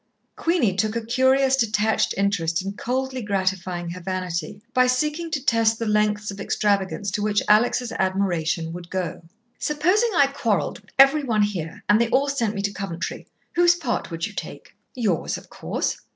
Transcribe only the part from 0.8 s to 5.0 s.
a curious, detached interest in coldly gratifying her vanity, by